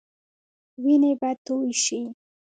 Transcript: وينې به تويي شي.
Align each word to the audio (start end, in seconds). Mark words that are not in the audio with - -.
وينې 0.83 1.11
به 1.19 1.29
تويي 1.45 1.73
شي. 1.83 2.01